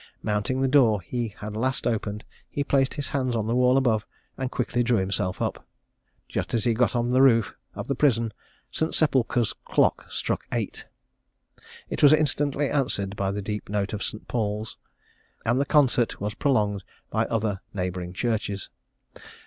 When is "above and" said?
3.77-4.49